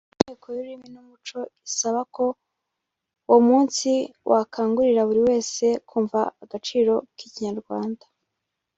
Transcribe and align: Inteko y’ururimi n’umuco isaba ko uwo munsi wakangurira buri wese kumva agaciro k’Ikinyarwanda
Inteko 0.15 0.45
y’ururimi 0.53 0.87
n’umuco 0.93 1.37
isaba 1.67 2.01
ko 2.15 2.25
uwo 3.27 3.39
munsi 3.47 3.89
wakangurira 4.29 5.01
buri 5.09 5.21
wese 5.27 5.65
kumva 5.89 6.19
agaciro 6.43 6.93
k’Ikinyarwanda 7.17 8.05